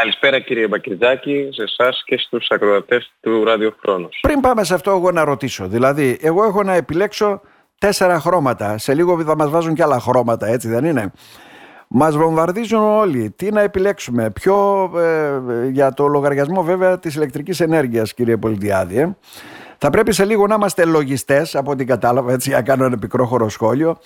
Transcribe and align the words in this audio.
Καλησπέρα 0.00 0.40
κύριε 0.40 0.68
Μπακριτζάκη, 0.68 1.48
σε 1.52 1.62
εσάς 1.62 2.02
και 2.04 2.18
στους 2.18 2.46
ακροατές 2.50 3.12
του 3.20 3.44
ραδιοφρόνους. 3.44 4.18
Πριν 4.20 4.40
πάμε 4.40 4.64
σε 4.64 4.74
αυτό 4.74 4.90
εγώ 4.90 5.10
να 5.10 5.24
ρωτήσω, 5.24 5.68
δηλαδή 5.68 6.18
εγώ 6.20 6.44
έχω 6.44 6.62
να 6.62 6.74
επιλέξω 6.74 7.40
τέσσερα 7.78 8.20
χρώματα, 8.20 8.78
σε 8.78 8.94
λίγο 8.94 9.24
θα 9.24 9.36
μας 9.36 9.50
βάζουν 9.50 9.74
και 9.74 9.82
άλλα 9.82 10.00
χρώματα 10.00 10.46
έτσι 10.46 10.68
δεν 10.68 10.84
είναι; 10.84 11.12
Μας 11.88 12.16
βομβαρδίζουν 12.16 12.82
όλοι. 12.82 13.30
Τι 13.30 13.50
να 13.50 13.60
επιλέξουμε; 13.60 14.30
Ποιο 14.30 14.90
ε, 14.96 15.68
για 15.68 15.92
το 15.92 16.06
λογαριασμό 16.06 16.62
βέβαια 16.62 16.98
της 16.98 17.14
ηλεκτρικής 17.14 17.60
ενέργειας 17.60 18.14
κύριε 18.14 18.36
Πολιτιάδη. 18.36 18.98
Ε. 18.98 19.16
Θα 19.78 19.90
πρέπει 19.90 20.12
σε 20.12 20.24
λίγο 20.24 20.46
να 20.46 20.54
είμαστε 20.54 20.84
λογιστές 20.84 21.54
από 21.54 21.70
ό,τι 21.70 21.84
κατάλαβα 21.84 22.32
έτσι 22.32 22.48
για 22.48 22.62
κάνω 22.62 22.84
ένα 22.84 22.98
πικρό 22.98 23.48
σχόλιο. 23.48 23.96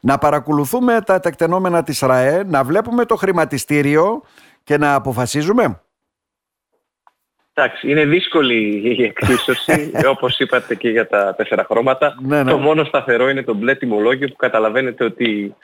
Να 0.00 0.18
παρακολουθούμε 0.18 1.00
τα 1.06 1.20
τεκτενόμενα 1.20 1.82
της 1.82 2.00
ΡΑΕ, 2.00 2.44
να 2.46 2.64
βλέπουμε 2.64 3.04
το 3.04 3.16
χρηματιστήριο 3.16 4.22
και 4.64 4.78
να 4.78 4.94
αποφασίζουμε. 4.94 5.80
Εντάξει, 7.56 7.90
είναι 7.90 8.04
δύσκολη 8.04 8.82
η 8.96 9.02
εξίσωση, 9.02 9.90
όπως 10.14 10.38
είπατε 10.38 10.74
και 10.74 10.88
για 10.88 11.06
τα 11.06 11.34
τέσσερα 11.34 11.64
χρώματα. 11.64 12.14
Ναι, 12.20 12.42
ναι. 12.42 12.50
Το 12.50 12.58
μόνο 12.58 12.84
σταθερό 12.84 13.28
είναι 13.28 13.42
το 13.42 13.54
μπλε 13.54 13.74
τιμολόγιο 13.74 14.28
που 14.28 14.36
καταλαβαίνετε 14.36 15.04
ότι 15.04 15.54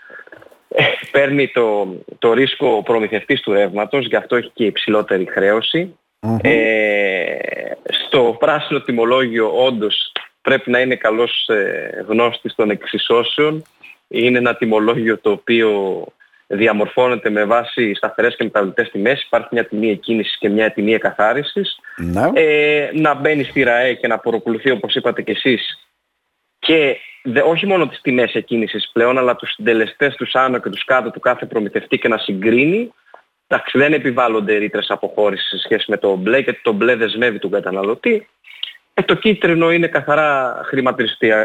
ε, 0.68 0.84
παίρνει 1.10 1.48
το, 1.48 1.96
το 2.18 2.32
ρίσκο 2.32 2.68
ο 2.68 2.82
προμηθευτής 2.82 3.40
του 3.40 3.52
ρεύματος, 3.52 4.06
γι' 4.06 4.16
αυτό 4.16 4.36
έχει 4.36 4.50
και 4.54 4.64
υψηλότερη 4.64 5.26
Ε, 6.42 7.36
στο 8.04 8.36
πράσινο 8.38 8.80
τιμολόγιο 8.80 9.64
όντως 9.64 10.12
πρέπει 10.42 10.70
να 10.70 10.80
είναι 10.80 10.96
καλός 10.96 11.48
ε, 11.48 12.04
γνώστης 12.08 12.54
των 12.54 12.70
εξισώσεων. 12.70 13.62
Είναι 14.08 14.38
ένα 14.38 14.56
τιμολόγιο 14.56 15.18
το 15.18 15.30
οποίο 15.30 16.04
διαμορφώνεται 16.52 17.30
με 17.30 17.44
βάση 17.44 17.94
σταθερές 17.94 18.36
και 18.36 18.44
μεταβλητές 18.44 18.90
τιμές. 18.90 19.22
Υπάρχει 19.22 19.48
μια 19.50 19.64
τιμή 19.64 19.90
εκκίνησης 19.90 20.38
και 20.38 20.48
μια 20.48 20.72
τιμή 20.72 20.94
εκαθάρισης. 20.94 21.78
Ναι. 21.96 22.30
Ε, 22.34 22.90
να 22.94 23.14
μπαίνει 23.14 23.44
στη 23.44 23.62
ΡΑΕ 23.62 23.94
και 23.94 24.06
να 24.06 24.18
παρακολουθεί 24.18 24.70
όπως 24.70 24.94
είπατε 24.94 25.22
και 25.22 25.32
εσείς 25.32 25.90
και 26.58 26.96
δε, 27.22 27.40
όχι 27.40 27.66
μόνο 27.66 27.88
τις 27.88 28.00
τιμές 28.00 28.34
εκκίνησης 28.34 28.90
πλέον 28.92 29.18
αλλά 29.18 29.36
τους 29.36 29.52
συντελεστές 29.52 30.14
τους 30.14 30.34
άνω 30.34 30.58
και 30.58 30.68
τους 30.68 30.84
κάτω 30.84 31.10
του 31.10 31.20
κάθε 31.20 31.46
προμηθευτή 31.46 31.98
και 31.98 32.08
να 32.08 32.18
συγκρίνει. 32.18 32.92
Εντάξει, 33.46 33.78
δεν 33.78 33.92
επιβάλλονται 33.92 34.56
ρήτρες 34.56 34.90
αποχώρησης 34.90 35.48
σε 35.48 35.58
σχέση 35.58 35.90
με 35.90 35.96
το 35.96 36.16
μπλε 36.16 36.38
γιατί 36.38 36.60
το 36.62 36.72
μπλε 36.72 36.94
δεσμεύει 36.94 37.38
τον 37.38 37.50
καταναλωτή. 37.50 38.28
Ε, 38.94 39.02
το 39.02 39.14
κίτρινο 39.14 39.72
είναι 39.72 39.86
καθαρά 39.86 40.60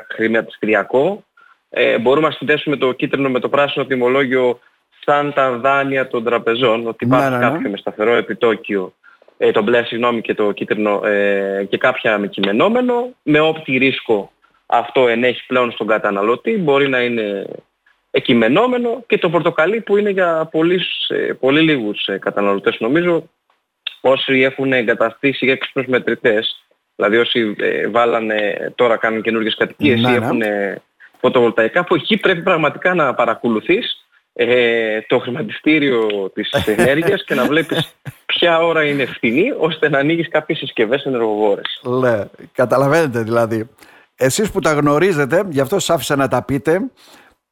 χρηματιστηριακό. 0.10 1.24
Ε, 1.70 1.98
μπορούμε 1.98 2.28
να 2.28 2.34
συνδέσουμε 2.34 2.78
το 2.78 2.92
κίτρινο 2.92 3.30
με 3.30 3.40
το 3.40 3.50
πράσινο 3.50 3.86
τιμολόγιο 3.86 4.60
σαν 5.06 5.34
τα 5.34 5.52
δάνεια 5.52 6.08
των 6.08 6.24
τραπεζών, 6.24 6.88
ότι 6.88 7.06
υπάρχει 7.06 7.30
ναι, 7.30 7.38
ναι. 7.38 7.44
κάποιο 7.44 7.70
με 7.70 7.78
σταθερό 7.78 8.16
επιτόκιο, 8.16 8.94
ε, 9.38 9.52
το 9.52 9.62
μπλε 9.62 9.84
συγγνώμη 9.84 10.22
και 10.22 10.34
το 10.34 10.52
κίτρινο 10.52 11.06
ε, 11.06 11.66
και 11.70 11.78
κάποια 11.78 12.18
με 12.18 12.28
κειμενόμενο, 12.28 13.14
με 13.24 13.40
όπτι 13.40 13.78
ρίσκο 13.78 14.32
αυτό 14.66 15.08
ενέχει 15.08 15.46
πλέον 15.46 15.72
στον 15.72 15.88
καταναλωτή, 15.88 16.58
μπορεί 16.58 16.88
να 16.88 17.02
είναι 17.02 17.46
εκειμενόμενο 18.12 19.04
και 19.08 19.18
το 19.18 19.30
πορτοκαλί 19.30 19.82
που 19.82 19.98
είναι 19.98 20.10
για 20.10 20.48
πολύ, 20.52 20.82
πολύ 21.40 21.62
λίγους 21.62 22.08
ε, 22.08 22.18
καταναλωτές 22.18 22.80
νομίζω 22.80 23.30
όσοι 24.02 24.42
έχουν 24.42 24.74
εγκαταστήσει 24.74 25.48
έξυπνους 25.48 25.88
μετρητές 25.88 26.66
δηλαδή 26.96 27.18
όσοι 27.18 27.56
ε, 27.60 27.88
βάλανε 27.88 28.72
τώρα 28.76 28.98
κάνουν 28.98 29.22
καινούργιες 29.22 29.56
κατοικίες 29.56 30.02
Ναι, 30.02 30.10
ή 30.10 30.12
ναι. 30.12 30.26
έχουν 30.26 30.42
ε, 30.42 30.82
φωτοβολταϊκά 31.20 31.84
που 31.84 31.96
εκεί 31.96 32.18
πρέπει 32.18 32.42
πραγματικά 32.42 32.94
να 32.94 33.14
παρακολουθείς 33.14 34.05
ε, 34.38 35.02
το 35.08 35.20
χρηματιστήριο 35.20 36.32
της 36.34 36.50
ενέργειας 36.78 37.24
και 37.24 37.36
να 37.36 37.46
βλέπεις 37.46 37.96
ποια 38.26 38.60
ώρα 38.60 38.84
είναι 38.84 39.06
φθηνή 39.06 39.54
ώστε 39.60 39.90
να 39.90 39.98
ανοίγεις 39.98 40.30
κάποιες 40.30 40.58
συσκευές 40.58 41.04
ενεργοβόρες. 41.04 41.82
Λέ, 41.84 42.26
καταλαβαίνετε 42.54 43.20
δηλαδή. 43.20 43.70
Εσείς 44.16 44.52
που 44.52 44.60
τα 44.60 44.74
γνωρίζετε, 44.74 45.44
γι' 45.50 45.60
αυτό 45.60 45.80
σας 45.80 45.96
άφησα 45.96 46.16
να 46.16 46.28
τα 46.28 46.44
πείτε, 46.44 46.80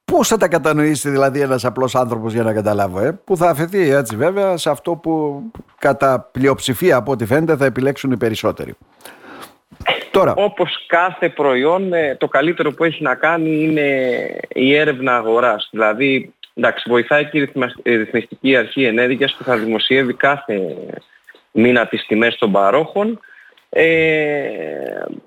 πώς 0.06 0.28
θα 0.28 0.38
τα 0.38 0.48
κατανοήσει 0.48 1.10
δηλαδή 1.10 1.42
ένας 1.42 1.66
απλός 1.66 1.96
άνθρωπος 1.96 2.34
για 2.34 2.44
να 2.44 2.54
καταλάβω, 2.54 3.00
ε; 3.00 3.20
που 3.24 3.38
θα 3.38 3.50
αφαιθεί 3.50 3.90
έτσι 3.90 4.16
βέβαια 4.16 4.58
σε 4.58 4.70
αυτό 4.70 4.96
που 4.96 5.42
κατά 5.80 6.30
πλειοψηφία 6.32 6.96
από 6.96 7.12
ό,τι 7.12 7.26
φαίνεται 7.26 7.56
θα 7.56 7.66
επιλέξουν 7.66 8.12
οι 8.12 8.18
περισσότεροι. 8.18 8.76
Τώρα, 10.12 10.34
Όπως 10.36 10.86
κάθε 10.88 11.30
προϊόν, 11.30 11.94
ε, 11.94 12.16
το 12.16 12.28
καλύτερο 12.28 12.72
που 12.72 12.84
έχει 12.84 13.04
να 13.04 13.16
κάνει 13.16 13.64
είναι 13.64 14.28
η 14.48 14.76
έρευνα 14.76 15.16
αγοράς. 15.16 15.68
Δηλαδή, 15.72 16.34
εντάξει, 16.54 16.90
βοηθάει 16.90 17.26
και 17.26 17.38
η 17.38 17.40
ρυθμα- 17.40 17.74
η 17.84 17.96
ρυθμιστική 17.96 18.56
αρχή 18.56 18.84
ενέργειας 18.84 19.34
που 19.36 19.44
θα 19.44 19.58
δημοσιεύει 19.58 20.14
κάθε 20.14 20.76
μήνα 21.52 21.88
τις 21.88 22.06
τιμές 22.06 22.36
των 22.38 22.52
παρόχων. 22.52 23.20
Ε, 23.76 24.44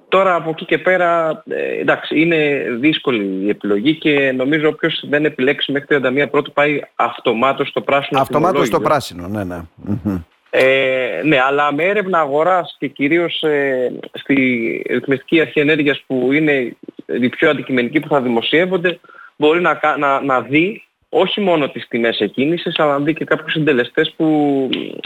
τώρα 0.08 0.34
από 0.34 0.50
εκεί 0.50 0.64
και 0.64 0.78
πέρα, 0.78 1.42
ε, 1.48 1.80
εντάξει, 1.80 2.20
είναι 2.20 2.66
δύσκολη 2.80 3.44
η 3.44 3.48
επιλογή 3.48 3.94
και 3.94 4.32
νομίζω 4.36 4.68
όποιος 4.68 5.04
δεν 5.08 5.24
επιλέξει 5.24 5.72
μέχρι 5.72 5.86
31 5.86 6.26
πρώτου 6.30 6.52
πάει 6.52 6.80
αυτομάτως 6.94 7.68
στο 7.68 7.80
πράσινο 7.80 8.20
αυτομάτως 8.20 8.58
το 8.58 8.64
τιμολόγιο. 8.64 8.88
πράσινο, 8.88 9.28
ναι, 9.28 9.44
ναι. 9.44 9.60
Μμμ. 9.74 10.22
Ε, 10.50 11.20
ναι, 11.24 11.38
αλλά 11.46 11.72
με 11.72 11.84
έρευνα 11.84 12.18
αγοράς 12.18 12.76
και 12.78 12.86
κυρίως 12.86 13.42
ε, 13.42 13.92
στη 14.12 14.82
ρυθμιστική 14.88 15.40
αρχή 15.40 15.60
ενέργειας 15.60 16.02
που 16.06 16.32
είναι 16.32 16.76
οι 17.20 17.28
πιο 17.28 17.50
αντικειμενικοί 17.50 18.00
που 18.00 18.08
θα 18.08 18.20
δημοσιεύονται 18.20 19.00
μπορεί 19.36 19.60
να, 19.60 19.74
κα- 19.74 19.96
να, 19.96 20.20
να 20.20 20.40
δει 20.40 20.82
όχι 21.18 21.40
μόνο 21.40 21.68
τις 21.68 21.88
τιμές 21.88 22.18
εκκίνησης 22.20 22.78
αλλά 22.78 22.92
να 22.98 23.04
δει 23.04 23.14
και 23.14 23.24
κάποιους 23.24 23.52
συντελεστές 23.52 24.14
που 24.16 24.24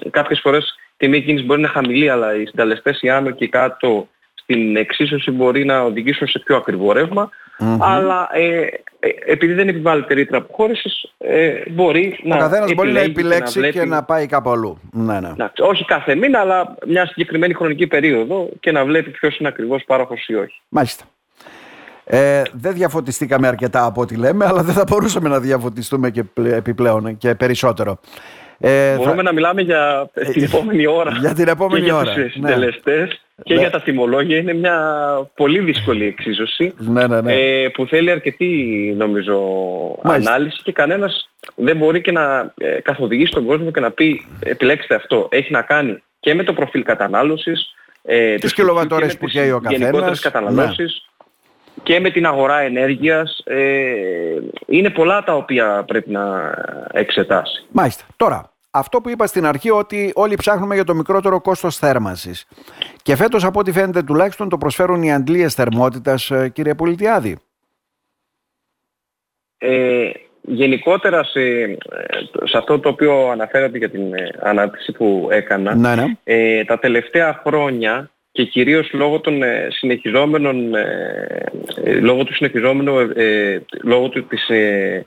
μ, 0.04 0.10
κάποιες 0.10 0.41
φορές 0.41 0.65
η 0.65 0.94
τιμή 0.97 1.16
εκκίνησης 1.16 1.47
μπορεί 1.47 1.60
να 1.60 1.69
είναι 1.69 1.76
χαμηλή 1.76 2.09
αλλά 2.10 2.34
οι 2.34 2.47
συντελεστές 2.47 3.03
οι 3.03 3.10
άνω 3.10 3.31
και 3.31 3.48
κάτω 3.48 4.09
στην 4.34 4.76
εξίσωση 4.76 5.31
μπορεί 5.31 5.65
να 5.65 5.81
οδηγήσουν 5.81 6.26
σε 6.26 6.38
πιο 6.38 6.56
ακριβό 6.56 6.93
ρεύμα. 6.93 7.31
Αλλά 7.81 8.28
ε, 8.32 8.60
ε, 9.00 9.09
επειδή 9.26 9.53
δεν 9.53 9.69
επιβάλλεται 9.69 10.15
ρήτρα 10.15 10.38
αποχώρησης 10.38 11.12
ε, 11.19 11.53
μπορεί 11.71 12.19
Ο 12.25 12.28
να 12.28 12.37
καθένας 12.37 12.72
μπορεί 12.75 12.92
να 12.92 13.00
επιλέγει 13.00 13.12
και 13.15 13.21
επιλέξει 13.21 13.60
και 13.60 13.71
βλέπει- 13.71 13.88
να 13.88 14.04
πάει 14.04 14.27
κάπου 14.27 14.50
αλλού. 14.50 14.81
Ναι, 14.92 15.21
ναι. 15.21 15.28
Εντάξει, 15.28 15.62
όχι 15.62 15.84
κάθε 15.84 16.15
μήνα, 16.15 16.41
αλλά 16.41 16.75
μια 16.87 17.06
συγκεκριμένη 17.06 17.54
χρονική 17.54 17.87
περίοδο 17.87 18.48
και 18.60 18.72
να 18.72 18.84
βλέπει 18.84 19.10
ποιος 19.10 19.38
είναι 19.38 19.48
ακριβώς 19.48 19.84
πάροχος 19.87 20.28
ή 20.28 20.34
όχι. 20.34 20.60
Μάλιστα. 20.69 21.04
Ε, 22.12 22.43
δεν 22.53 22.72
διαφωτιστήκαμε 22.75 23.47
αρκετά 23.48 23.84
από 23.84 24.00
ό,τι 24.00 24.16
λέμε, 24.16 24.44
αλλά 24.47 24.62
δεν 24.62 24.75
θα 24.75 24.84
μπορούσαμε 24.88 25.28
να 25.28 25.41
διαφωτιστούμε 25.41 26.10
και 26.10 26.22
πλε- 26.25 26.53
επιπλέον 26.56 27.16
και 27.19 27.34
περισσότερο. 27.34 28.00
Ε, 28.62 28.94
Μπορούμε 28.97 29.16
θα- 29.16 29.22
να 29.22 29.32
μιλάμε 29.32 29.62
για 29.62 30.10
την 30.32 30.43
επόμενη 30.43 30.87
ώρα. 30.87 31.10
για 31.21 31.34
την 31.34 31.48
επόμενη 31.48 31.81
και 31.81 31.84
για 31.87 31.97
ώρα, 31.97 32.12
τους 32.12 32.22
ναι. 32.22 32.28
συντελεστές 32.28 33.21
και 33.43 33.54
Ναι. 33.54 33.60
για 33.60 33.71
τα 33.71 33.81
τιμολόγια. 33.81 34.37
Είναι 34.37 34.54
μια 34.54 34.76
πολύ 35.34 35.59
δύσκολη 35.60 36.04
εξίσωση 36.04 36.72
Ναι, 36.76 37.06
ναι, 37.06 37.21
ναι. 37.21 37.32
ε, 37.34 37.69
που 37.69 37.87
θέλει 37.87 38.10
αρκετή 38.10 38.47
νομίζω 38.97 39.38
Μάλιστα. 40.03 40.34
ανάλυση 40.34 40.60
και 40.62 40.72
κανένας 40.72 41.31
δεν 41.54 41.77
μπορεί 41.77 42.00
και 42.00 42.12
να 42.12 42.53
ε, 42.59 42.81
καθοδηγήσει 42.82 43.32
τον 43.32 43.47
κόσμο 43.47 43.71
και 43.71 43.81
να 43.81 43.91
πει 43.91 44.27
επιλέξτε 44.41 44.94
αυτό. 44.94 45.28
Έχει 45.31 45.53
να 45.53 45.62
κάνει 45.62 46.03
και 46.21 46.34
με 46.34 46.42
το 46.42 46.53
προφίλ 46.53 46.82
κατανάλωσης, 46.82 47.75
ε, 48.03 48.34
του 48.38 48.48
σπιτιού 48.48 48.65
κιλοβατώρες 48.65 49.06
και 49.09 49.12
με 49.12 49.19
που 49.21 49.25
τις 49.25 49.34
καίει 49.34 49.50
ο 49.50 49.60
καθένας. 49.60 49.78
γενικότερες 49.81 50.21
καταναλώσεις 50.21 51.04
και 51.83 52.01
με 52.01 52.11
την 52.11 52.27
αγορά 52.27 52.59
ενέργειας. 52.61 53.43
Ε, 53.45 53.95
είναι 54.67 54.91
πολλά 54.91 55.23
τα 55.23 55.35
οποία 55.35 55.85
πρέπει 55.87 56.11
να 56.11 56.55
εξετάσει. 56.93 57.67
Μάλιστα. 57.71 58.05
Τώρα, 58.17 58.53
αυτό 58.71 59.01
που 59.01 59.09
είπα 59.09 59.27
στην 59.27 59.47
αρχή 59.47 59.71
ότι 59.71 60.13
όλοι 60.15 60.35
ψάχνουμε 60.35 60.75
για 60.75 60.85
το 60.85 60.95
μικρότερο 60.95 61.41
κόστος 61.41 61.77
θέρμανσης. 61.77 62.47
Και 63.03 63.17
φέτος 63.17 63.45
από 63.45 63.59
ό,τι 63.59 63.73
φαίνεται 63.73 64.03
τουλάχιστον 64.03 64.49
το 64.49 64.59
προσφέρουν 64.59 65.03
οι 65.03 65.13
αντλίες 65.13 65.55
θερμότητας, 65.55 66.31
ε, 66.31 66.49
κύριε 66.49 66.75
Πολιτιάδη. 66.75 67.39
Ε, 69.59 70.11
γενικότερα 70.43 71.25
σε, 71.25 71.41
σε 72.45 72.57
αυτό 72.59 72.79
το 72.79 72.89
οποίο 72.89 73.29
αναφέρατε 73.29 73.79
για 73.79 73.91
την 73.91 74.15
ε, 74.15 74.31
ανάπτυξη 74.43 74.93
που 74.93 75.29
έκανα, 75.31 75.75
Ναι, 75.75 75.95
ναι. 75.95 76.05
ε, 76.25 76.65
τα 76.65 76.78
τελευταία 76.78 77.41
χρόνια 77.47 78.10
και 78.41 78.47
κυρίως 78.47 78.91
λόγω 78.92 79.21
των 79.21 79.42
ε, 79.42 79.69
συνεχιζόμενων, 79.71 80.75
ε, 80.75 81.45
ε, 81.84 81.92
λόγω 81.92 82.25
του 82.25 82.34
συνεχιζόμενου, 82.34 82.98
ε, 82.98 83.63
λόγω 83.83 84.09
του, 84.09 84.27
της, 84.27 84.48
ε, 84.48 85.07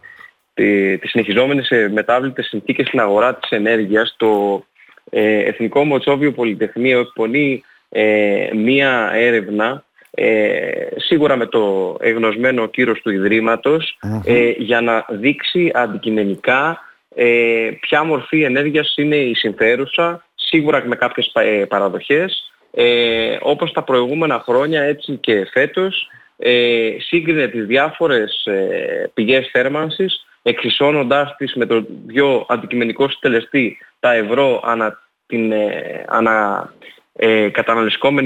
τη, 0.53 0.97
της 0.97 1.09
συνεχιζόμενης 1.09 1.69
ε, 1.69 1.89
μετάβλητες 1.93 2.45
συνθήκες 2.45 2.87
στην 2.87 2.99
αγορά 2.99 3.35
της 3.35 3.49
ενέργειας, 3.49 4.15
το 4.17 4.63
ε, 5.09 5.37
Εθνικό 5.37 5.83
Μοτσόβιο 5.83 6.31
Πολυτεχνείο 6.31 6.99
εκπονεί 6.99 7.63
ε, 7.89 8.49
μία 8.53 9.11
έρευνα 9.13 9.83
ε, 10.11 10.69
σίγουρα 10.95 11.35
με 11.35 11.45
το 11.45 11.95
εγνωσμένο 11.99 12.67
κύρος 12.67 13.01
του 13.01 13.09
Ιδρύματος 13.09 13.97
ε, 14.25 14.49
για 14.57 14.81
να 14.81 15.05
δείξει 15.09 15.71
αντικειμενικά 15.73 16.79
ε, 17.15 17.69
ποια 17.81 18.03
μορφή 18.03 18.41
ενέργειας 18.41 18.93
είναι 18.97 19.15
η 19.15 19.33
συμφέρουσα, 19.33 20.25
σίγουρα 20.35 20.83
με 20.85 20.95
κάποιες 20.95 21.29
πα- 21.33 21.41
ε, 21.41 21.65
παραδοχές, 21.65 22.52
ε, 22.75 23.37
όπως 23.41 23.71
τα 23.71 23.83
προηγούμενα 23.83 24.39
χρόνια 24.39 24.81
έτσι 24.81 25.17
και 25.21 25.47
φέτος 25.51 26.09
ε, 26.37 26.89
σύγκρινε 26.99 27.47
τις 27.47 27.65
διάφορες 27.65 28.45
ε, 28.45 29.11
πηγές 29.13 29.49
θέρμανσης 29.51 30.25
εξισώνοντάς 30.43 31.35
τις 31.37 31.53
με 31.55 31.65
το 31.65 31.85
πιο 32.07 32.45
αντικειμενικό 32.49 33.09
συντελεστή 33.09 33.77
τα 33.99 34.13
ευρώ 34.13 34.61
ανά 34.63 34.99
την 35.25 35.51
ε, 35.51 36.03
ανα, 36.07 36.69
ε, 37.13 37.49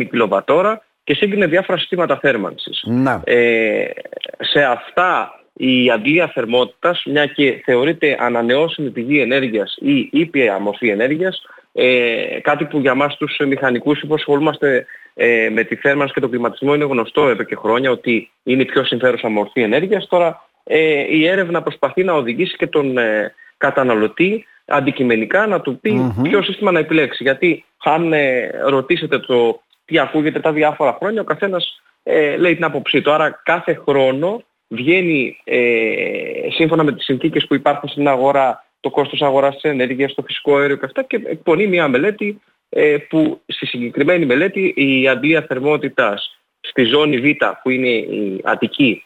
κιλοβατόρα 0.09 0.81
και 1.03 1.13
σύγκρινε 1.13 1.45
διάφορα 1.47 1.77
συστήματα 1.77 2.17
θέρμανσης. 2.17 2.83
Ε, 3.23 3.85
σε 4.39 4.63
αυτά 4.63 5.31
η 5.53 5.89
αντλία 5.89 6.27
θερμότητας, 6.27 7.03
μια 7.05 7.25
και 7.25 7.61
θεωρείται 7.65 8.17
ανανεώσιμη 8.19 8.89
πηγή 8.89 9.19
ενέργειας 9.19 9.77
ή 9.81 10.09
ήπια 10.11 10.59
μορφή 10.59 10.89
ενέργειας, 10.89 11.41
ε, 11.79 12.39
κάτι 12.41 12.65
που 12.65 12.79
για 12.79 12.95
μας 12.95 13.17
τους 13.17 13.37
μηχανικούς 13.47 14.03
που 14.07 14.13
ασχολούμαστε 14.13 14.85
ε, 15.13 15.49
με 15.51 15.63
τη 15.63 15.75
θέρμανση 15.75 16.13
και 16.13 16.19
τον 16.19 16.29
κλιματισμό 16.29 16.73
είναι 16.73 16.85
γνωστό 16.85 17.29
εδώ 17.29 17.43
και 17.43 17.55
χρόνια 17.55 17.91
ότι 17.91 18.31
είναι 18.43 18.61
η 18.61 18.65
πιο 18.65 18.83
συμφέρουσα 18.83 19.29
μορφή 19.29 19.61
ενέργειας. 19.61 20.07
Τώρα 20.07 20.49
ε, 20.63 21.15
η 21.15 21.27
έρευνα 21.27 21.61
προσπαθεί 21.61 22.03
να 22.03 22.13
οδηγήσει 22.13 22.55
και 22.55 22.67
τον 22.67 22.97
ε, 22.97 23.33
καταναλωτή 23.57 24.45
αντικειμενικά 24.65 25.47
να 25.47 25.61
του 25.61 25.79
πει 25.79 26.13
ποιο 26.21 26.41
σύστημα 26.41 26.71
να 26.71 26.79
επιλέξει. 26.79 27.23
Γιατί 27.23 27.65
αν 27.83 28.13
ε, 28.13 28.49
ρωτήσετε 28.65 29.19
το 29.19 29.61
τι 29.85 29.99
ακούγεται 29.99 30.39
τα 30.39 30.51
διάφορα 30.51 30.95
χρόνια, 30.99 31.21
ο 31.21 31.23
καθένας 31.23 31.81
ε, 32.03 32.37
λέει 32.37 32.55
την 32.55 32.63
άποψή 32.63 33.01
του. 33.01 33.11
Άρα 33.11 33.41
κάθε 33.43 33.81
χρόνο 33.87 34.43
βγαίνει 34.67 35.37
σύμφωνα 36.55 36.83
με 36.83 36.91
τις 36.91 37.03
συνθήκες 37.03 37.47
που 37.47 37.55
υπάρχουν 37.55 37.89
στην 37.89 38.07
αγορά 38.07 38.66
το 38.87 38.93
κόστος 38.93 39.21
αγοράς 39.21 39.53
της 39.53 39.71
ενέργειας, 39.71 40.13
το 40.13 40.21
φυσικό 40.21 40.57
αέριο 40.57 40.75
και 40.75 40.85
αυτά 40.85 41.03
και 41.03 41.21
εκπονεί 41.25 41.67
μια 41.67 41.87
μελέτη 41.87 42.41
ε, 42.69 42.97
που 43.09 43.41
στη 43.47 43.65
συγκεκριμένη 43.65 44.25
μελέτη 44.25 44.73
η 44.75 45.07
αντλία 45.07 45.41
θερμότητας 45.41 46.39
στη 46.59 46.83
ζώνη 46.83 47.17
Β 47.17 47.25
που 47.63 47.69
είναι 47.69 47.87
η 47.89 48.41
Αττική 48.43 49.03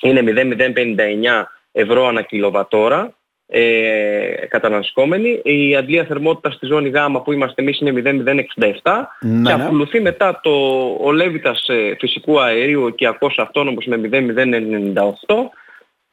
είναι 0.00 0.22
0,059 0.26 1.44
ευρώ 1.72 2.06
ανά 2.06 2.22
κιλοβατόρα 2.22 3.14
ε, 3.46 4.46
καταναλσκόμενη. 4.48 5.40
Η 5.44 5.76
αντλία 5.76 6.04
θερμότητας 6.04 6.54
στη 6.54 6.66
ζώνη 6.66 6.88
Γ 6.88 6.96
που 7.24 7.32
είμαστε 7.32 7.62
εμείς 7.62 7.80
είναι 7.80 8.02
0,067 8.04 8.92
ναι, 9.20 9.50
και 9.50 9.56
ναι. 9.56 9.64
ακολουθεί 9.64 10.00
μετά 10.00 10.40
το, 10.42 10.50
ο 11.00 11.12
Λέβητας 11.12 11.68
ε, 11.68 11.96
φυσικού 11.98 12.40
αερίου 12.40 12.86
οικιακός 12.86 13.38
αυτόνομος 13.38 13.86
με 13.86 14.00
0,098 14.12 15.34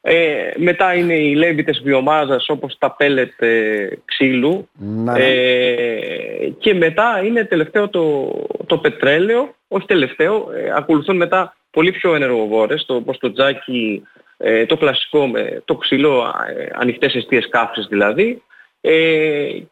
ε, 0.06 0.52
μετά 0.56 0.94
είναι 0.94 1.14
οι 1.14 1.36
λέβητες 1.36 1.82
βιομάζας 1.84 2.50
όπως 2.50 2.78
τα 2.80 2.92
πέλετ 2.92 3.42
ε, 3.42 3.88
ξύλου 4.06 4.70
ναι, 4.74 5.12
ναι. 5.12 5.20
ε, 5.20 6.50
και 6.60 6.74
μετά 6.74 7.22
είναι 7.24 7.44
τελευταίο 7.44 7.90
το, 7.90 8.32
το 8.66 8.78
πετρέλαιο, 8.78 9.56
όχι 9.68 9.86
τελευταίο, 9.86 10.52
ε, 10.54 10.72
ακολουθούν 10.76 11.16
μετά 11.16 11.56
πολύ 11.72 11.92
πιο 11.92 12.16
ενεργοβόρες, 12.16 12.86
το, 12.86 12.96
όπως 12.96 13.18
το 13.18 13.32
τζάκι, 13.32 14.04
ε, 14.38 14.66
το 14.66 14.78
κλασικό, 14.78 15.28
με 15.28 15.62
το 15.66 15.76
ξύλο, 15.76 16.34
ανοιχτές 16.72 17.16
αιστείες 17.16 17.48
κάψης 17.50 17.86
δηλαδή 17.88 18.42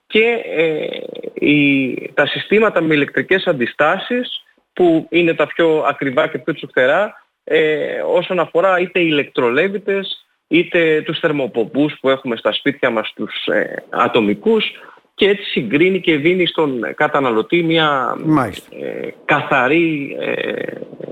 και 0.08 0.38
οι, 1.34 1.94
τα 2.14 2.26
συστήματα 2.26 2.82
με 2.82 2.94
ηλεκτρικές 2.94 3.48
αντιστάσεις 3.48 4.44
που 4.74 5.08
είναι 5.10 5.34
τα 5.34 5.48
πιο 5.48 5.84
ακριβά 5.88 6.28
και 6.28 6.38
πιο 6.38 6.54
τσουφτερά 6.54 7.21
ε, 7.44 8.02
όσον 8.16 8.40
αφορά 8.40 8.80
είτε 8.80 9.00
ηλεκτρολέβητες 9.00 10.26
είτε 10.48 11.02
τους 11.02 11.20
θερμοπομπούς 11.20 11.98
που 12.00 12.10
έχουμε 12.10 12.36
στα 12.36 12.52
σπίτια 12.54 12.90
μας 12.90 13.14
τους 13.16 13.46
ε, 13.46 13.84
ατομικούς 13.90 14.72
και 15.14 15.28
έτσι 15.28 15.44
συγκρίνει 15.44 16.02
και 16.02 16.18
δίνει 16.18 16.46
στον 16.46 16.82
καταναλωτή 16.96 17.64
μια 17.64 18.18
ε, 18.82 19.08
καθαρή 19.26 20.18
ε, 20.20 20.64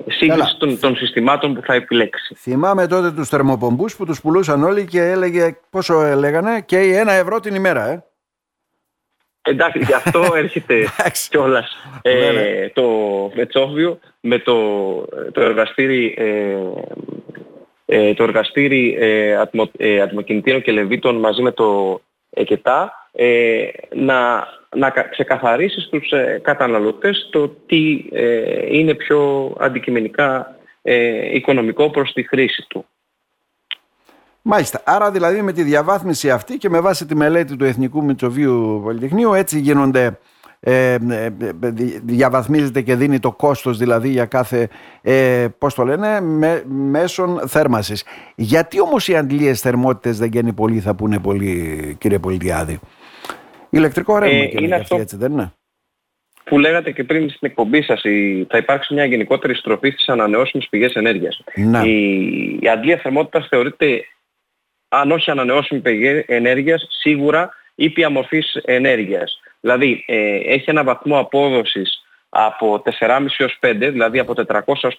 σύγκριση 0.08 0.58
των, 0.58 0.80
των, 0.80 0.96
συστημάτων 0.96 1.54
που 1.54 1.62
θα 1.66 1.74
επιλέξει. 1.74 2.36
Θυμάμαι 2.36 2.88
τότε 2.88 3.12
τους 3.12 3.28
θερμοπομπούς 3.28 3.96
που 3.96 4.06
τους 4.06 4.22
πουλούσαν 4.22 4.64
όλοι 4.64 4.86
και 4.86 5.02
έλεγε 5.02 5.58
πόσο 5.70 6.02
έλεγανε 6.02 6.62
και 6.66 6.78
ένα 6.78 7.12
ευρώ 7.12 7.40
την 7.40 7.56
ημέρα 7.56 7.90
ε. 7.90 8.04
Εντάξει, 9.42 9.80
γι' 9.80 9.94
αυτό 9.94 10.24
έρχεται 10.44 10.88
κιόλας 11.30 11.78
ε, 12.02 12.14
ναι, 12.14 12.32
ναι. 12.32 12.70
το 12.70 12.88
Μετσόβιο 13.34 14.00
με 14.20 14.40
το, 14.40 14.56
το 15.32 15.42
εργαστήρι, 15.42 16.16
ε, 16.18 16.58
ε, 17.86 18.14
το 18.14 18.24
εργαστήρι 18.24 18.98
ε, 19.00 19.36
ατμο, 19.36 19.72
ε, 19.78 20.02
ατμοκινητήρων 20.02 20.62
και 20.62 20.72
λεβίτων 20.72 21.16
μαζί 21.16 21.42
με 21.42 21.52
το 21.52 22.02
ΕΚΕΤΑ 22.30 23.10
ε, 23.12 23.68
να, 23.94 24.48
να 24.76 24.90
ξεκαθαρίσει 24.90 25.82
στους 25.82 26.12
ε, 26.12 26.40
καταναλωτές 26.44 27.30
το 27.32 27.48
τι 27.48 28.06
είναι 28.70 28.94
πιο 28.94 29.54
αντικειμενικά 29.60 30.56
οικονομικό 31.32 31.90
προς 31.90 32.14
τη 32.14 32.24
χρήση 32.24 32.66
του. 32.68 32.86
Μάλιστα. 34.51 34.81
Άρα 34.86 35.12
δηλαδή 35.12 35.42
με 35.42 35.54
τη 35.54 35.63
διαβάθμιση 35.63 36.31
αυτή 36.31 36.57
και 36.57 36.69
με 36.69 36.80
βάση 36.80 37.06
τη 37.06 37.16
μελέτη 37.16 37.56
του 37.56 37.66
Εθνικού 37.66 38.04
Μητσοβίου 38.04 38.81
Πολυτεχνείου 38.84 39.34
έτσι 39.34 39.60
γίνονται 39.60 40.19
ε, 40.60 40.94
ε 40.94 41.30
διαβαθμίζεται 42.04 42.81
και 42.81 42.96
δίνει 42.96 43.19
το 43.19 43.31
κόστος 43.31 43.78
δηλαδή 43.78 44.10
για 44.10 44.25
κάθε 44.25 44.69
ε, 45.01 45.48
πώς 45.57 45.74
το 45.74 45.84
λένε 45.84 46.22
με, 46.22 46.63
μέσων 46.68 47.48
θέρμασης 47.48 48.04
γιατί 48.36 48.81
όμως 48.81 49.07
οι 49.07 49.16
αντλίες 49.16 49.62
θερμότητες 49.62 50.18
δεν 50.18 50.30
γίνει 50.31 50.54
πολύ 50.54 50.80
θα 50.80 50.95
πούνε 50.95 51.19
πολύ 51.19 51.95
κύριε 52.00 52.19
Πολιτιάδη; 52.19 52.80
Ηλεκτρικό 53.69 54.18
ρεύμα 54.18 54.38
ε, 54.38 54.50
είναι 54.52 54.75
αυτό 54.75 54.95
έτσι 54.95 55.18
δεν 55.18 55.31
είναι; 55.31 55.54
που 56.44 56.60
λέγατε 56.60 56.92
και 56.92 57.04
πριν 57.04 57.30
στην 57.30 57.48
εκπομπή 57.48 57.81
σας 57.81 58.02
θα 58.50 58.57
υπάρξει 58.57 58.94
μια 58.94 59.06
γενικότερη 59.06 59.56
στροφή 59.56 59.90
στις 59.90 60.10
ανανεώσιμες 60.10 60.68
πηγές 60.69 60.94
ενέργειας. 60.94 61.44
Η, 61.86 62.60
η 62.62 62.69
αντλία 62.69 62.98
θερμότητας 62.98 63.48
θεωρείται 63.48 64.06
αν 64.90 65.12
όχι 65.12 65.32
ανανεώσιμη 65.32 65.80
πηγή 65.80 66.24
ενέργειας, 66.28 66.88
σίγουρα 66.90 67.50
ήπια 67.76 68.10
μορφής 68.10 68.56
ενέργειας. 68.66 69.42
Δηλαδή 69.60 70.04
ε, 70.08 70.36
έχει 70.36 70.70
ένα 70.70 70.84
βαθμό 70.84 71.20
απόδοσης 71.20 72.04
από 72.30 72.82
4,5 73.00 73.26
έως 73.38 73.60
5, 73.62 73.76
δηλαδή 73.78 74.20
από 74.20 74.34
400 74.48 74.62
έως 74.82 74.98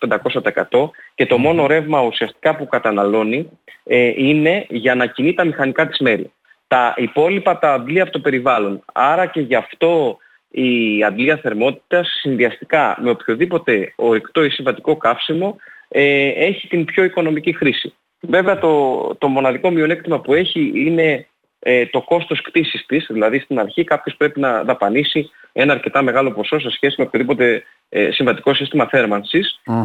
500% 0.70 0.90
και 1.14 1.26
το 1.26 1.38
μόνο 1.38 1.66
ρεύμα 1.66 2.00
ουσιαστικά 2.00 2.56
που 2.56 2.66
καταναλώνει 2.66 3.50
ε, 3.84 4.12
είναι 4.16 4.66
για 4.68 4.94
να 4.94 5.06
κινεί 5.06 5.34
τα 5.34 5.44
μηχανικά 5.44 5.88
της 5.88 5.98
μέρη. 5.98 6.32
Τα 6.66 6.94
υπόλοιπα 6.96 7.58
τα 7.58 7.72
αντλεί 7.72 8.00
από 8.00 8.10
το 8.10 8.20
περιβάλλον. 8.20 8.84
Άρα 8.92 9.26
και 9.26 9.40
γι' 9.40 9.54
αυτό 9.54 10.18
η 10.50 11.02
αντλία 11.04 11.36
θερμότητας 11.36 12.08
συνδυαστικά 12.20 12.96
με 13.00 13.10
οποιοδήποτε 13.10 13.92
ορυκτό 13.96 14.44
ή 14.44 14.50
συμβατικό 14.50 14.96
καύσιμο 14.96 15.56
ε, 15.88 16.28
έχει 16.28 16.68
την 16.68 16.84
πιο 16.84 17.04
οικονομική 17.04 17.52
χρήση. 17.52 17.94
Βέβαια 18.20 18.58
το, 18.58 19.14
το 19.18 19.28
μοναδικό 19.28 19.70
μειονέκτημα 19.70 20.20
που 20.20 20.34
έχει 20.34 20.72
είναι 20.74 21.26
ε, 21.58 21.86
το 21.86 22.02
κόστος 22.02 22.42
κτήσης 22.42 22.86
της, 22.86 23.06
δηλαδή 23.10 23.38
στην 23.38 23.58
αρχή 23.58 23.84
κάποιος 23.84 24.16
πρέπει 24.16 24.40
να 24.40 24.62
δαπανίσει 24.62 25.30
ένα 25.52 25.72
αρκετά 25.72 26.02
μεγάλο 26.02 26.32
ποσό 26.32 26.60
σε 26.60 26.70
σχέση 26.70 26.94
με 26.98 27.04
οποιοδήποτε 27.04 27.62
ε, 27.88 28.10
συμβατικό 28.10 28.54
σύστημα 28.54 28.88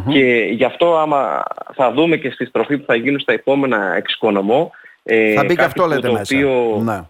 και 0.10 0.50
γι' 0.52 0.64
αυτό 0.64 0.98
άμα 0.98 1.44
θα 1.74 1.92
δούμε 1.92 2.18
και 2.18 2.30
στη 2.30 2.46
στροφή 2.46 2.78
που 2.78 2.86
θα 2.86 2.96
γίνουν 2.96 3.20
στα 3.20 3.34
επόμενα 3.34 3.96
εξοικονομώ 3.96 4.72
ε, 5.08 5.34
θα 5.34 5.44
μπει 5.44 5.56
και 5.56 5.64
αυτό 5.64 5.86
λέτε 5.86 6.08
το 6.08 6.20
οποίο, 6.20 6.82
ναι. 6.84 7.02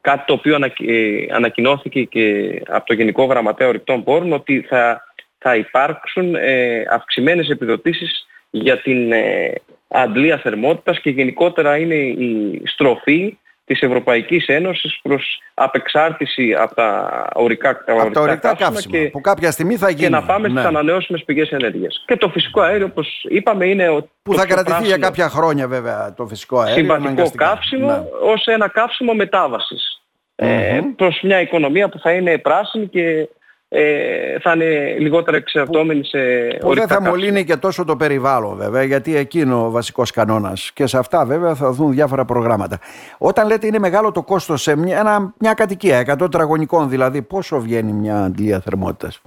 κάτι 0.00 0.24
το 0.26 0.32
οποίο 0.32 0.54
ε, 0.54 1.26
ανακοινώθηκε 1.30 2.02
και 2.02 2.56
από 2.68 2.86
το 2.86 2.94
Γενικό 2.94 3.24
Γραμματέα 3.24 3.68
Ορυκτών 3.68 4.04
Πόρων 4.04 4.32
ότι 4.32 4.60
θα, 4.60 5.02
θα 5.38 5.56
υπάρξουν 5.56 6.34
ε, 6.34 6.82
αυξημένες 6.90 7.48
επιδοτήσεις 7.48 8.26
για 8.50 8.80
την 8.80 9.12
ε, 9.12 9.52
αντλία 9.92 10.38
θερμότητας 10.38 11.00
και 11.00 11.10
γενικότερα 11.10 11.76
είναι 11.76 11.94
η 11.94 12.62
στροφή 12.64 13.36
της 13.64 13.80
Ευρωπαϊκής 13.80 14.46
Ένωσης 14.46 14.98
προς 15.02 15.40
απεξάρτηση 15.54 16.54
από 16.54 16.74
τα 16.74 17.28
ορικά, 17.34 17.84
από 17.86 18.10
τα 18.10 18.20
ορικά 18.20 18.54
καύσιμα, 18.54 18.98
και, 18.98 19.08
που 19.08 19.20
κάποια 19.20 19.50
στιγμή 19.50 19.76
θα 19.76 19.88
γίνει. 19.90 20.02
Και 20.02 20.08
να 20.08 20.22
πάμε 20.22 20.48
ναι. 20.48 20.54
στις 20.54 20.68
ανανεώσιμες 20.68 21.24
πηγές 21.24 21.50
ενέργειας. 21.50 22.04
Και 22.06 22.16
το 22.16 22.28
φυσικό 22.28 22.60
αέριο, 22.60 22.86
όπως 22.86 23.26
είπαμε, 23.28 23.66
είναι... 23.66 23.88
Ο, 23.88 24.08
που 24.22 24.34
θα 24.34 24.46
κρατηθεί 24.46 24.84
για 24.84 24.96
κάποια 24.96 25.28
χρόνια 25.28 25.68
βέβαια 25.68 26.14
το 26.16 26.26
φυσικό 26.26 26.58
αέριο. 26.58 26.74
Συμβατικό 26.74 27.30
καύσιμο 27.34 27.86
ναι. 27.86 28.02
ως 28.22 28.46
ένα 28.46 28.68
καύσιμο 28.68 29.14
μετάβασης. 29.14 30.02
Ε, 30.34 30.80
προς 30.96 31.20
μια 31.22 31.40
οικονομία 31.40 31.88
που 31.88 31.98
θα 31.98 32.12
είναι 32.12 32.38
πράσινη 32.38 32.86
και 32.86 33.28
ε, 33.74 34.38
θα 34.40 34.52
είναι 34.52 34.96
λιγότερο 34.98 35.36
εξαρτώμενοι 35.36 36.04
σε 36.04 36.18
Που 36.60 36.74
δεν 36.74 36.88
θα 36.88 37.00
μολύνει 37.00 37.44
και 37.44 37.56
τόσο 37.56 37.84
το 37.84 37.96
περιβάλλον 37.96 38.56
βέβαια, 38.56 38.82
γιατί 38.82 39.16
εκεί 39.16 39.40
είναι 39.40 39.54
ο 39.54 39.70
βασικός 39.70 40.10
κανόνας. 40.10 40.70
Και 40.74 40.86
σε 40.86 40.98
αυτά 40.98 41.24
βέβαια 41.24 41.54
θα 41.54 41.70
δουν 41.70 41.92
διάφορα 41.92 42.24
προγράμματα. 42.24 42.78
Όταν 43.18 43.46
λέτε 43.46 43.66
είναι 43.66 43.78
μεγάλο 43.78 44.12
το 44.12 44.22
κόστος 44.22 44.62
σε 44.62 44.76
μια, 44.76 44.98
ένα, 44.98 45.34
μια 45.38 45.54
κατοικία, 45.54 46.00
100 46.00 46.18
τετραγωνικών 46.18 46.88
δηλαδή, 46.88 47.22
πόσο 47.22 47.60
βγαίνει 47.60 47.92
μια 47.92 48.24
αντλία 48.24 48.60
θερμότητας; 48.60 49.20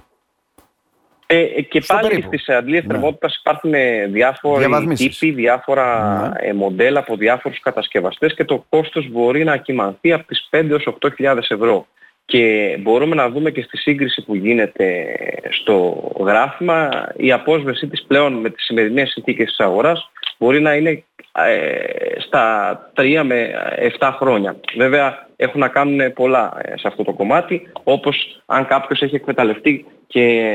Ε, 1.26 1.38
ε 1.38 1.60
και 1.60 1.82
πάλι 1.86 2.08
περίπου. 2.08 2.26
στις 2.26 2.48
αντλίες 2.48 2.84
ναι. 2.84 2.92
θερμότητας 2.92 3.36
υπάρχουν 3.36 3.72
διάφοροι 4.12 4.94
τύποι, 4.94 5.30
διάφορα 5.30 6.18
ναι. 6.28 6.48
Ε, 6.48 6.52
μοντέλα 6.52 6.98
από 6.98 7.16
διάφορους 7.16 7.60
κατασκευαστές 7.60 8.34
και 8.34 8.44
το 8.44 8.64
κόστος 8.68 9.08
μπορεί 9.10 9.44
να 9.44 9.52
ακυμανθεί 9.52 10.12
από 10.12 10.26
τις 10.26 10.48
5 10.50 10.70
έως 10.70 10.88
8.000 11.18 11.36
ευρώ. 11.48 11.86
Και 12.26 12.76
μπορούμε 12.80 13.14
να 13.14 13.28
δούμε 13.28 13.50
και 13.50 13.62
στη 13.62 13.76
σύγκριση 13.76 14.24
που 14.24 14.34
γίνεται 14.34 15.14
στο 15.50 16.08
γράφημα 16.20 17.08
η 17.16 17.32
απόσβεσή 17.32 17.86
της 17.86 18.04
πλέον 18.06 18.32
με 18.32 18.50
τις 18.50 18.64
σημερινές 18.64 19.10
συνθήκες 19.10 19.46
της 19.46 19.58
αγοράς 19.58 20.10
μπορεί 20.38 20.60
να 20.60 20.74
είναι 20.74 21.04
ε, 21.32 22.20
στα 22.20 22.78
3 22.96 23.22
με 23.24 23.50
7 23.98 24.10
χρόνια. 24.16 24.56
Βέβαια 24.76 25.28
έχουν 25.36 25.60
να 25.60 25.68
κάνουν 25.68 26.12
πολλά 26.12 26.58
ε, 26.62 26.76
σε 26.76 26.88
αυτό 26.88 27.04
το 27.04 27.12
κομμάτι, 27.12 27.68
όπως 27.82 28.42
αν 28.46 28.66
κάποιος 28.66 29.02
έχει 29.02 29.14
εκμεταλλευτεί 29.14 29.84
και 30.06 30.50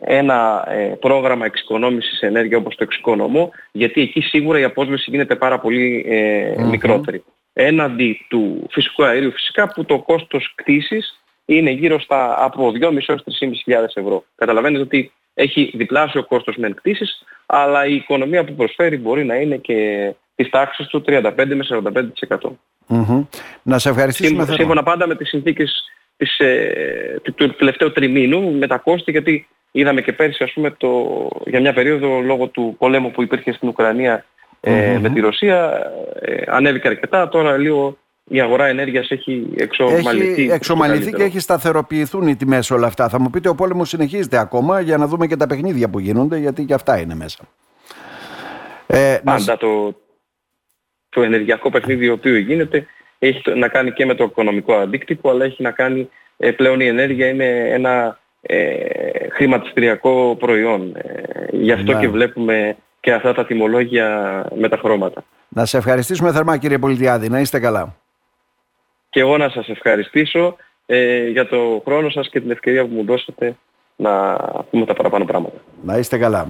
ένα 0.00 0.66
ε, 0.68 0.94
πρόγραμμα 1.00 1.46
εξοικονόμησης 1.46 2.20
ενέργεια 2.20 2.58
όπως 2.58 2.76
το 2.76 2.82
εξοικονομώ, 2.82 3.50
γιατί 3.72 4.00
εκεί 4.00 4.20
σίγουρα 4.20 4.58
η 4.58 4.64
απόσβεση 4.64 5.10
γίνεται 5.10 5.36
πάρα 5.36 5.58
πολύ 5.58 6.04
μικρότερη. 6.70 7.24
Έναντι 7.52 8.26
του 8.28 8.66
φυσικού 8.70 9.04
αερίου 9.04 9.32
φυσικά 9.32 9.72
που 9.72 9.84
το 9.84 9.98
κόστος 9.98 10.52
κτήσης 10.54 11.20
είναι 11.44 11.70
γύρω 11.70 12.00
στα 12.00 12.44
από 12.44 12.72
2.500 12.80 12.98
έως 13.06 13.22
3.500 13.66 13.84
ευρώ. 13.94 14.24
Καταλαβαίνετε 14.34 14.82
ότι 14.82 15.12
έχει 15.34 15.72
διπλάσιο 15.74 16.24
κόστος 16.24 16.56
με 16.56 16.70
κτήσεις, 16.70 17.24
αλλά 17.46 17.86
η 17.86 17.94
οικονομία 17.94 18.44
που 18.44 18.54
προσφέρει 18.54 18.96
μπορεί 18.96 19.24
να 19.24 19.34
είναι 19.34 19.56
και 19.56 20.12
της 20.34 20.48
τάξης 20.48 20.86
του 20.86 21.04
35 21.06 21.32
με 21.36 21.66
45%. 22.28 22.38
Mm-hmm. 22.88 23.26
Να 23.62 23.78
σε 23.78 23.88
ευχαριστήσουμε. 23.88 24.36
Σύμφωνα, 24.36 24.56
σύμφωνα 24.56 24.82
πάντα 24.82 25.06
με 25.06 25.16
τις 25.16 25.28
συνθήκες 25.28 25.84
της, 26.16 26.38
ε, 26.38 27.20
του 27.22 27.54
τελευταίου 27.54 27.92
τριμήνου 27.92 28.52
με 28.52 28.66
τα 28.66 28.78
κόστη 28.78 29.10
γιατί 29.10 29.48
είδαμε 29.70 30.00
και 30.02 30.12
πέρσι 30.12 30.44
ας 30.44 30.52
πούμε 30.52 30.70
το, 30.70 31.28
για 31.46 31.60
μια 31.60 31.72
περίοδο 31.72 32.20
λόγω 32.20 32.46
του 32.46 32.74
πολέμου 32.78 33.10
που 33.10 33.22
υπήρχε 33.22 33.52
στην 33.52 33.68
Ουκρανία 33.68 34.24
ε, 34.60 34.98
με 34.98 35.10
τη 35.10 35.20
Ρωσία 35.20 35.72
ε, 36.20 36.42
ανέβηκε 36.46 36.88
αρκετά 36.88 37.28
τώρα 37.28 37.56
λίγο 37.56 37.98
η 38.32 38.40
αγορά 38.40 38.66
ενέργειας 38.66 39.10
έχει 39.10 39.46
εξομαλυθεί. 39.56 40.42
Έχει 40.42 40.50
εξομαλυθεί 40.50 41.12
και 41.12 41.22
έχει 41.22 41.38
σταθεροποιηθούν 41.38 42.26
οι 42.26 42.36
τιμές 42.36 42.70
όλα 42.70 42.86
αυτά. 42.86 43.08
Θα 43.08 43.20
μου 43.20 43.30
πείτε 43.30 43.48
ο 43.48 43.54
πόλεμος 43.54 43.88
συνεχίζεται 43.88 44.38
ακόμα; 44.38 44.80
Για 44.80 44.96
να 44.96 45.06
δούμε 45.06 45.26
και 45.26 45.36
τα 45.36 45.46
παιχνίδια 45.46 45.88
που 45.88 45.98
γίνονται 45.98 46.36
γιατί 46.36 46.64
και 46.64 46.74
αυτά 46.74 47.00
είναι 47.00 47.14
μέσα. 47.14 47.44
Ε, 48.86 49.18
Πάντα 49.24 49.56
το, 49.56 49.94
το 51.08 51.22
ενεργειακό 51.22 51.70
παιχνίδι 51.70 52.06
το 52.06 52.12
οποίο 52.12 52.36
γίνεται 52.36 52.86
έχει 53.18 53.42
να 53.54 53.68
κάνει 53.68 53.92
και 53.92 54.06
με 54.06 54.14
το 54.14 54.24
οικονομικό 54.24 54.74
αντίκτυπο 54.74 55.30
αλλά 55.30 55.44
έχει 55.44 55.62
να 55.62 55.70
κάνει 55.70 56.08
ε, 56.36 56.50
πλέον 56.50 56.80
η 56.80 56.86
ενέργεια 56.86 57.28
είναι 57.28 57.68
ένα 57.70 58.18
ε, 58.40 59.28
χρηματιστηριακό 59.30 60.36
προϊόν. 60.38 60.96
Ε, 60.96 61.22
γι' 61.50 61.72
αυτό 61.72 61.92
ναι. 61.92 62.00
και 62.00 62.08
βλέπουμε 62.08 62.76
και 63.00 63.12
αυτά 63.12 63.34
τα 63.34 63.46
τιμολόγια 63.46 64.46
με 64.56 64.68
τα 64.68 64.76
χρώματα. 64.76 65.24
Να 65.48 65.64
σε 65.64 65.76
ευχαριστήσουμε 65.76 66.32
θερμά 66.32 66.56
κύριε 66.56 66.78
Πολιτιάδη. 66.78 67.28
Να 67.28 67.40
είστε 67.40 67.58
καλά 67.60 67.94
και 69.10 69.20
εγώ 69.20 69.36
να 69.36 69.48
σας 69.48 69.68
ευχαριστήσω 69.68 70.56
ε, 70.86 71.28
για 71.28 71.48
το 71.48 71.82
χρόνο 71.84 72.10
σας 72.10 72.28
και 72.28 72.40
την 72.40 72.50
ευκαιρία 72.50 72.86
που 72.86 72.94
μου 72.94 73.04
δώσατε 73.04 73.56
να 73.96 74.36
πούμε 74.70 74.86
τα 74.86 74.94
παραπάνω 74.94 75.24
πράγματα. 75.24 75.56
Να 75.82 75.96
είστε 75.96 76.18
καλά. 76.18 76.48